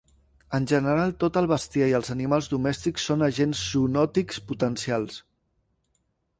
En 0.59 0.63
general 0.69 1.11
tot 1.23 1.37
el 1.41 1.47
bestiar 1.51 1.89
i 1.91 1.93
els 1.99 2.09
animals 2.15 2.49
domèstics 2.55 3.05
són 3.11 3.27
agents 3.29 3.63
zoonòtics 3.75 4.43
potencials. 4.51 5.23